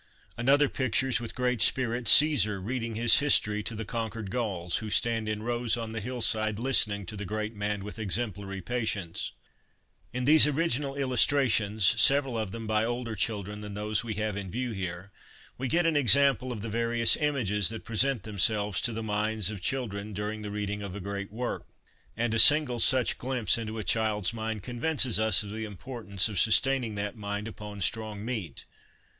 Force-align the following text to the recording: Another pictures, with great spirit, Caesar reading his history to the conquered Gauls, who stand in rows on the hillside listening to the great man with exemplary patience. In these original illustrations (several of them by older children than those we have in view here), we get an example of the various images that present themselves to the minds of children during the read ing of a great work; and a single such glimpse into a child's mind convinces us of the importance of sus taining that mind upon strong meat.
Another 0.35 0.67
pictures, 0.67 1.19
with 1.21 1.35
great 1.35 1.61
spirit, 1.61 2.07
Caesar 2.07 2.59
reading 2.59 2.95
his 2.95 3.19
history 3.19 3.61
to 3.61 3.75
the 3.75 3.85
conquered 3.85 4.31
Gauls, 4.31 4.77
who 4.77 4.89
stand 4.89 5.29
in 5.29 5.43
rows 5.43 5.77
on 5.77 5.91
the 5.91 6.01
hillside 6.01 6.57
listening 6.57 7.05
to 7.05 7.15
the 7.15 7.23
great 7.23 7.53
man 7.53 7.83
with 7.83 7.99
exemplary 7.99 8.61
patience. 8.63 9.31
In 10.11 10.25
these 10.25 10.47
original 10.47 10.95
illustrations 10.95 11.93
(several 12.01 12.35
of 12.35 12.51
them 12.51 12.65
by 12.65 12.83
older 12.83 13.13
children 13.13 13.61
than 13.61 13.75
those 13.75 14.03
we 14.03 14.15
have 14.15 14.35
in 14.35 14.49
view 14.49 14.71
here), 14.71 15.11
we 15.59 15.67
get 15.67 15.85
an 15.85 15.95
example 15.95 16.51
of 16.51 16.61
the 16.63 16.67
various 16.69 17.15
images 17.17 17.69
that 17.69 17.83
present 17.85 18.23
themselves 18.23 18.81
to 18.81 18.93
the 18.93 19.03
minds 19.03 19.51
of 19.51 19.61
children 19.61 20.13
during 20.13 20.41
the 20.41 20.49
read 20.49 20.71
ing 20.71 20.81
of 20.81 20.95
a 20.95 20.99
great 20.99 21.31
work; 21.31 21.67
and 22.17 22.33
a 22.33 22.39
single 22.39 22.79
such 22.79 23.19
glimpse 23.19 23.55
into 23.55 23.77
a 23.77 23.83
child's 23.83 24.33
mind 24.33 24.63
convinces 24.63 25.19
us 25.19 25.43
of 25.43 25.51
the 25.51 25.63
importance 25.63 26.27
of 26.27 26.39
sus 26.39 26.59
taining 26.59 26.95
that 26.95 27.15
mind 27.15 27.47
upon 27.47 27.79
strong 27.81 28.25
meat. 28.25 28.65